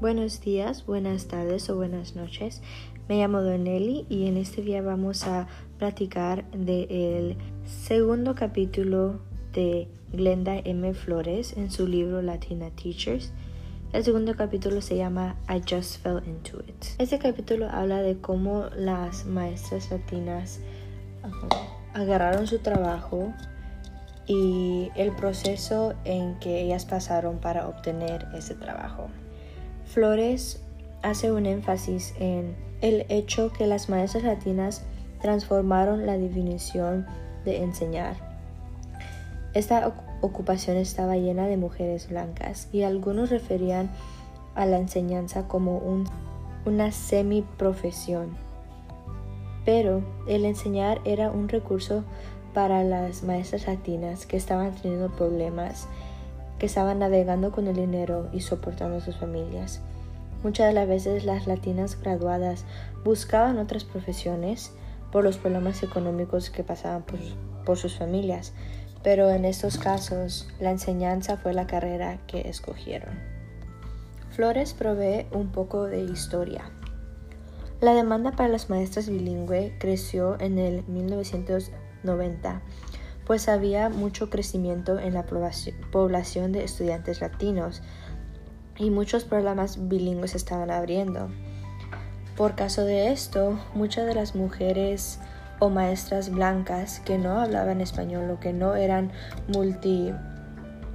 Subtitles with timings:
[0.00, 2.62] Buenos días, buenas tardes o buenas noches.
[3.08, 5.48] Me llamo Donelli y en este día vamos a
[5.78, 7.36] platicar del
[7.66, 9.20] segundo capítulo
[9.52, 10.94] de Glenda M.
[10.94, 13.32] Flores en su libro Latina Teachers.
[13.92, 16.84] El segundo capítulo se llama I Just Fell Into It.
[16.98, 20.60] Este capítulo habla de cómo las maestras latinas
[21.92, 23.32] agarraron su trabajo
[24.28, 29.08] y el proceso en que ellas pasaron para obtener ese trabajo.
[29.86, 30.60] Flores
[31.02, 34.82] hace un énfasis en el hecho que las maestras latinas
[35.22, 37.06] transformaron la definición
[37.44, 38.16] de enseñar.
[39.54, 43.90] Esta ocupación estaba llena de mujeres blancas y algunos referían
[44.54, 46.04] a la enseñanza como un,
[46.66, 48.36] una semi-profesión.
[49.64, 52.04] Pero el enseñar era un recurso
[52.54, 55.88] para las maestras latinas que estaban teniendo problemas
[56.58, 59.80] que estaban navegando con el dinero y soportando a sus familias.
[60.42, 62.64] Muchas de las veces las latinas graduadas
[63.04, 64.72] buscaban otras profesiones
[65.10, 68.54] por los problemas económicos que pasaban por, sus familias,
[69.02, 73.18] pero en estos casos la enseñanza fue la carrera que escogieron.
[74.30, 76.70] Flores provee un poco de historia.
[77.80, 80.82] La demanda para las maestras bilingüe creció en el
[82.04, 82.62] 1990
[83.28, 87.82] pues había mucho crecimiento en la población de estudiantes latinos
[88.78, 91.28] y muchos programas bilingües estaban abriendo.
[92.38, 95.20] Por caso de esto, muchas de las mujeres
[95.58, 99.12] o maestras blancas que no hablaban español o que no eran
[99.46, 100.10] multi,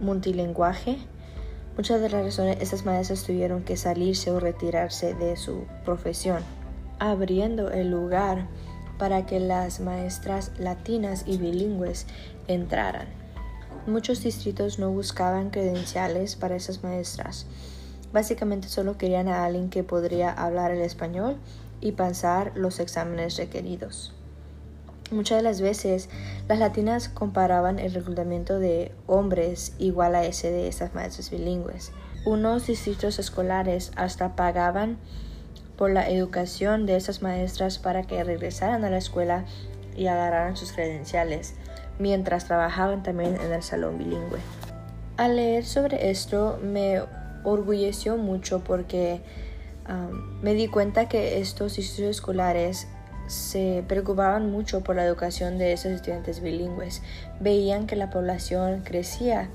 [0.00, 0.96] multilingüaje,
[1.76, 6.42] muchas de las razones esas maestras tuvieron que salirse o retirarse de su profesión,
[6.98, 8.46] abriendo el lugar
[8.98, 12.06] para que las maestras latinas y bilingües
[12.48, 13.06] entraran.
[13.86, 17.46] Muchos distritos no buscaban credenciales para esas maestras.
[18.12, 21.36] Básicamente solo querían a alguien que podría hablar el español
[21.80, 24.14] y pasar los exámenes requeridos.
[25.10, 26.08] Muchas de las veces
[26.48, 31.92] las latinas comparaban el reclutamiento de hombres igual a ese de esas maestras bilingües.
[32.24, 34.96] Unos distritos escolares hasta pagaban
[35.82, 39.44] por la educación de esas maestras para que regresaran a la escuela
[39.96, 41.54] y agarraran sus credenciales,
[41.98, 44.38] mientras trabajaban también en el salón bilingüe.
[45.16, 47.02] Al leer sobre esto me
[47.42, 49.22] orgulleció mucho porque
[50.40, 52.86] me di cuenta que estos institutos escolares
[53.26, 57.02] se preocupaban mucho por la educación de esos estudiantes bilingües.
[57.40, 59.48] Veían que la población crecía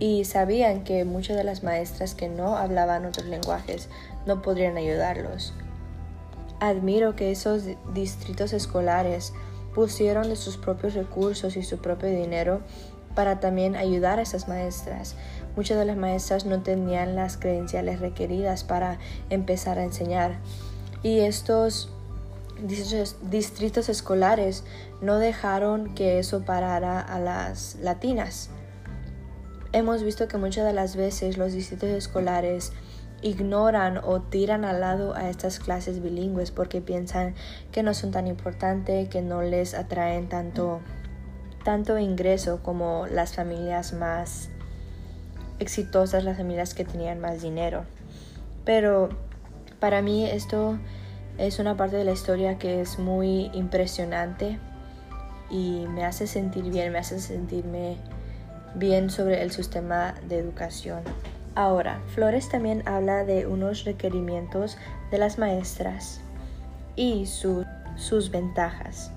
[0.00, 3.88] y sabían que muchas de las maestras que no hablaban otros lenguajes
[4.26, 5.54] no podrían ayudarlos.
[6.60, 7.62] Admiro que esos
[7.94, 9.32] distritos escolares
[9.74, 12.60] pusieron de sus propios recursos y su propio dinero
[13.14, 15.16] para también ayudar a esas maestras.
[15.54, 18.98] Muchas de las maestras no tenían las credenciales requeridas para
[19.30, 20.38] empezar a enseñar
[21.02, 21.88] y estos
[23.22, 24.64] distritos, escolares
[25.00, 28.50] no dejaron que eso parara a las latinas.
[29.72, 32.72] Hemos visto que muchas de las veces los distritos escolares
[33.22, 37.34] ignoran o tiran al lado a estas clases bilingües porque piensan
[37.72, 40.80] que no son tan importantes, que no les atraen tanto,
[41.64, 44.50] tanto ingreso como las familias más
[45.58, 47.84] exitosas, las familias que tenían más dinero.
[48.64, 49.08] Pero
[49.80, 50.78] para mí esto
[51.38, 54.58] es una parte de la historia que es muy impresionante
[55.50, 57.98] y me hace sentir bien, me hace sentirme
[58.74, 61.02] bien sobre el sistema de educación.
[61.56, 64.76] Ahora, Flores también habla de unos requerimientos
[65.10, 66.20] de las maestras
[66.96, 69.10] y sus ventajas.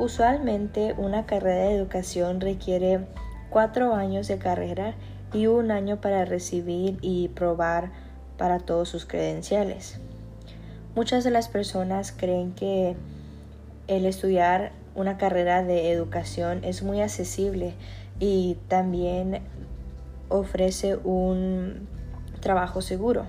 [0.00, 3.06] Usualmente una carrera de educación requiere
[3.48, 4.96] cuatro años de carrera
[5.32, 7.92] y un año para recibir y probar
[8.36, 10.00] para todos sus credenciales.
[10.96, 12.96] Muchas de las personas creen que
[13.86, 17.74] el estudiar una carrera de educación es muy accesible
[18.18, 19.42] y también
[20.32, 21.88] ofrece un
[22.40, 23.26] trabajo seguro.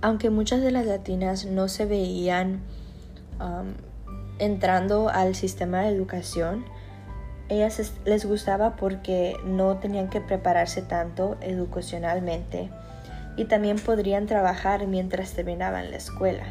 [0.00, 2.60] Aunque muchas de las latinas no se veían
[3.40, 3.74] um,
[4.38, 6.64] entrando al sistema de educación,
[7.48, 12.70] ellas les gustaba porque no tenían que prepararse tanto educacionalmente
[13.36, 16.44] y también podrían trabajar mientras terminaban la escuela.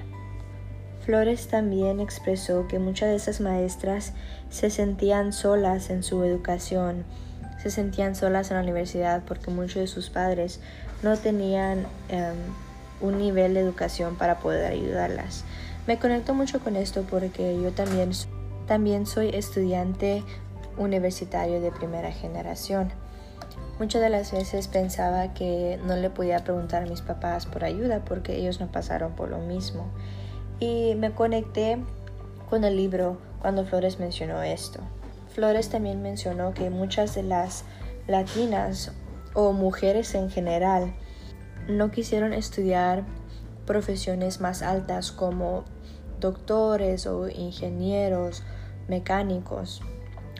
[1.05, 4.13] Flores también expresó que muchas de esas maestras
[4.49, 7.05] se sentían solas en su educación
[7.61, 10.59] se sentían solas en la universidad porque muchos de sus padres
[11.03, 12.35] no tenían em,
[13.01, 15.43] un nivel de educación para poder ayudarlas.
[15.87, 18.11] Me conecto mucho con esto porque yo también,
[18.67, 20.23] también soy estudiante
[20.77, 22.91] universitario de primera generación.
[23.79, 28.01] Muchas de las veces pensaba que no le podía preguntar a mis papás por ayuda
[28.03, 29.85] porque ellos no pasaron por lo mismo.
[30.59, 31.77] Y me conecté
[32.49, 34.81] con el libro cuando Flores mencionó esto.
[35.37, 37.63] Flores también mencionó que muchas de las
[38.07, 38.91] latinas
[39.35, 40.95] o mujeres en general
[41.67, 43.05] no quisieron estudiar
[43.67, 45.63] profesiones más altas como
[46.19, 48.41] doctores o ingenieros,
[48.87, 49.83] mecánicos,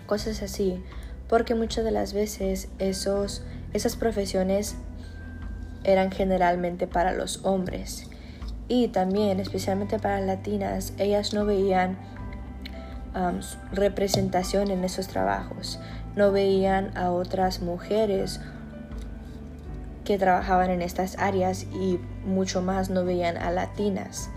[0.08, 0.84] cosas así,
[1.30, 3.44] porque muchas de las veces esos,
[3.74, 4.78] esas profesiones
[5.84, 8.10] eran generalmente para los hombres.
[8.68, 12.00] Y también especialmente para latinas ellas no veían
[13.72, 15.80] representación en esos trabajos
[16.16, 18.40] no veían a otras mujeres
[20.04, 24.30] que trabajaban en estas áreas y mucho más no veían a latinas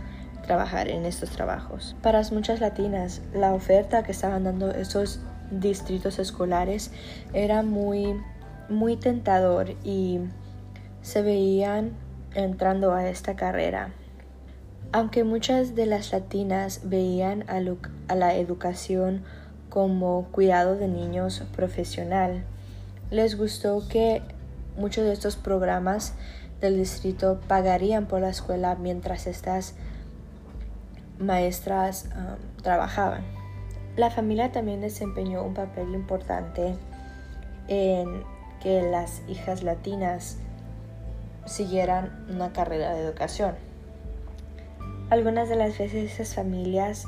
[0.43, 1.95] trabajar en estos trabajos.
[2.03, 6.91] Para muchas latinas, la oferta que estaban dando esos distritos escolares
[7.33, 8.21] era muy,
[8.69, 10.21] muy tentador y
[11.03, 11.93] se veían
[12.35, 13.91] entrando a esta carrera.
[14.93, 17.61] Aunque muchas de las latinas veían a,
[18.11, 19.23] a la educación
[19.69, 22.45] como cuidado de niños profesional,
[23.13, 24.21] les gustó que
[24.77, 26.15] muchos de estos programas
[26.61, 29.75] del distrito pagarían por la escuela mientras estas
[31.21, 33.23] maestras um, trabajaban.
[33.97, 36.75] La familia también desempeñó un papel importante
[37.69, 38.25] en
[38.61, 40.39] que las hijas latinas
[41.47, 43.55] siguieran una carrera de educación.
[45.11, 47.05] Algunas de las veces esas familias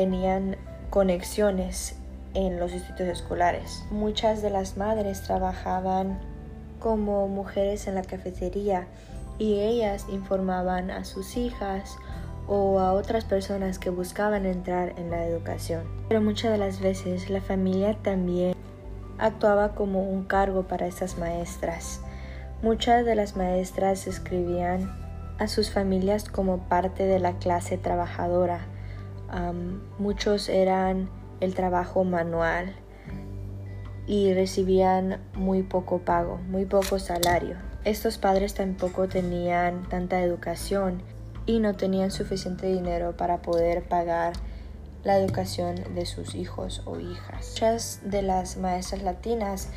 [0.00, 0.56] tenían
[0.88, 1.94] conexiones
[2.32, 3.84] en los distritos escolares.
[3.90, 6.18] Muchas de las madres trabajaban
[6.78, 8.86] como mujeres en la cafetería
[9.38, 11.98] y ellas informaban a sus hijas
[12.48, 15.82] o a otras personas que buscaban entrar en la educación.
[16.08, 18.54] Pero muchas de las veces la familia también
[19.18, 22.00] actuaba como un cargo para esas maestras.
[22.62, 24.90] Muchas de las maestras escribían
[25.38, 28.60] a sus familias como parte de la clase trabajadora.
[29.98, 31.08] Muchos eran
[31.40, 32.74] el trabajo manual
[34.06, 37.56] y recibían muy poco pago, muy poco salario.
[37.84, 41.02] Estos padres tampoco tenían tanta educación
[41.46, 44.32] y no tenían suficiente dinero para poder pagar
[45.02, 47.52] la educación de sus hijos o hijas.
[47.52, 49.70] Muchas de las maestras latinas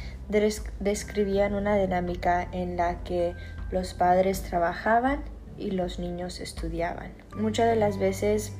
[0.79, 3.35] describían una dinámica en la que
[3.71, 5.23] los padres trabajaban
[5.57, 7.13] y los niños estudiaban.
[7.37, 8.53] Muchas de las veces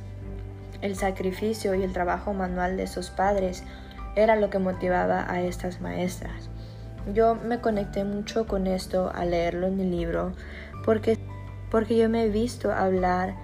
[0.84, 3.64] el sacrificio y el trabajo manual de esos padres
[4.16, 6.50] era lo que motivaba a estas maestras.
[7.14, 10.34] Yo me conecté mucho con esto al leerlo en el libro
[10.86, 11.18] porque,
[11.72, 13.36] porque yo me he visto hablar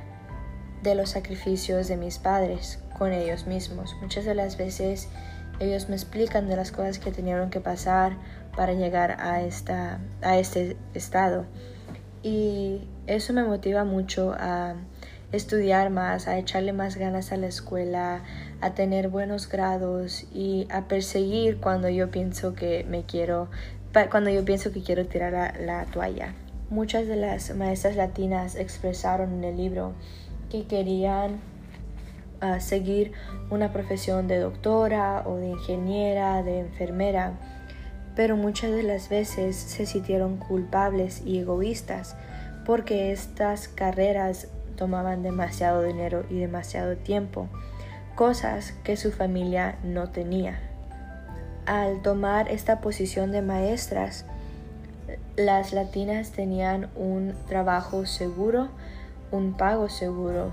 [0.83, 3.95] de los sacrificios de mis padres con ellos mismos.
[4.01, 5.07] Muchas de las veces
[5.59, 8.17] ellos me explican de las cosas que tenían que pasar
[8.55, 11.45] para llegar a, esta, a este estado.
[12.21, 14.75] Y eso me motiva mucho a
[15.31, 18.21] estudiar más, a echarle más ganas a la escuela,
[18.61, 23.49] a tener buenos grados y a perseguir cuando yo pienso que me quiero,
[24.09, 26.33] cuando yo pienso que quiero tirar la, toalla.
[26.69, 29.93] Muchas de las maestras latinas expresaron en el libro
[30.49, 31.39] que querían
[32.41, 33.11] ah, seguir
[33.49, 37.33] una profesión de doctora o de ingeniera, de enfermera,
[38.15, 42.15] pero muchas de las veces se sintieron culpables y egoístas
[42.65, 44.47] porque estas carreras
[44.79, 47.49] tomaban demasiado dinero y demasiado tiempo,
[48.15, 50.57] cosas que su familia no tenía.
[51.65, 54.25] Al tomar esta posición de maestras,
[55.35, 58.69] las latinas tenían un trabajo seguro,
[59.31, 60.49] un pago seguro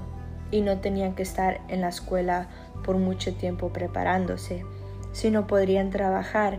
[0.51, 2.49] y no tenían que estar en la escuela
[2.85, 4.65] por mucho tiempo preparándose,
[5.13, 6.59] sino podrían trabajar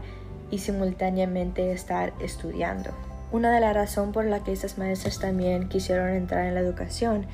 [0.52, 2.92] y simultáneamente estar estudiando.
[3.30, 7.26] Una de las razones por la que estas maestras también quisieron entrar en la educación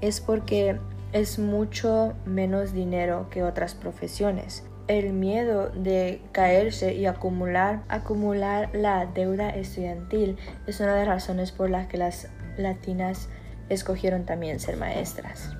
[0.00, 0.78] es porque
[1.12, 4.62] es mucho menos dinero que otras profesiones.
[4.86, 10.36] El miedo de caerse y acumular, acumular la deuda estudiantil
[10.68, 13.28] es una de las razones por las que las latinas
[13.68, 15.56] escogieron también ser maestras.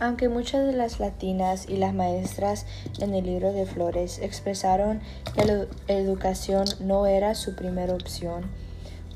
[0.00, 2.66] Aunque muchas de las latinas y las maestras
[3.00, 5.00] en el libro de Flores expresaron
[5.34, 8.44] que la educación no era su primera opción,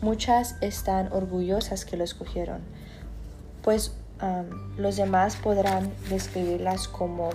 [0.03, 2.61] muchas están orgullosas que lo escogieron,
[3.63, 3.97] pues
[4.77, 7.31] los demás podrán describirlas como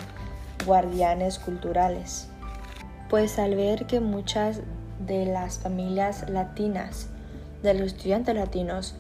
[0.66, 2.30] guardianes culturales.
[3.10, 4.62] Pues al ver que muchas
[5.00, 7.08] de las familias latinas,
[7.64, 8.96] de los estudiantes latinos,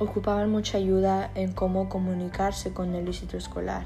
[0.00, 3.84] ocupaban mucha ayuda en cómo comunicarse con el distrito escolar.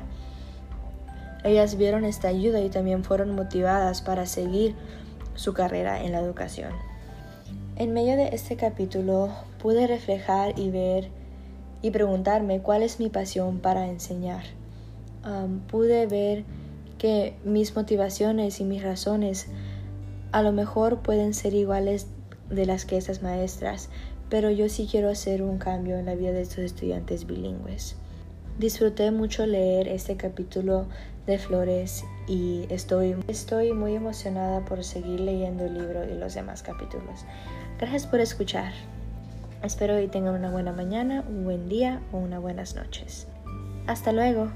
[1.44, 4.74] Ellas vieron esta ayuda y también fueron motivadas para seguir
[5.34, 6.72] su carrera en la educación.
[7.78, 9.28] En medio de este capítulo
[9.58, 11.10] pude reflejar y ver
[11.82, 14.44] y preguntarme cuál es mi pasión para enseñar.
[15.68, 16.44] pude ver
[16.96, 19.48] que mis motivaciones y mis razones
[20.32, 22.06] a lo mejor pueden ser iguales
[22.48, 23.90] de las que esas maestras,
[24.30, 27.96] pero yo sí quiero hacer un cambio en la vida de estos estudiantes bilingües.
[28.58, 30.86] Disfruté mucho leer este capítulo
[31.26, 36.62] de Flores y estoy, estoy muy emocionada por seguir leyendo el libro y los demás
[36.62, 37.26] capítulos.
[37.78, 38.72] Gracias por escuchar.
[39.62, 43.26] Espero que tengan una buena mañana, un buen día o unas buenas noches.
[43.86, 44.50] Hasta luego.